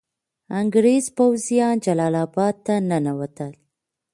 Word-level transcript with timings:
انګریز 0.59 1.05
پوځیان 1.17 1.75
جلال 1.85 2.15
اباد 2.25 2.55
ته 2.65 2.73
ننوتل. 2.89 3.53